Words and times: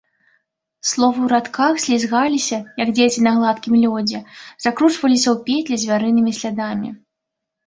Словы 0.91 1.19
ў 1.23 1.27
радках 1.33 1.75
слізгаліся, 1.83 2.57
як 2.83 2.89
дзеці 3.01 3.19
на 3.27 3.31
гладкім 3.37 3.73
лёдзе, 3.83 4.19
закручваліся 4.67 5.29
ў 5.35 5.45
петлі 5.51 5.75
звярынымі 5.85 6.31
слядамі. 6.41 6.89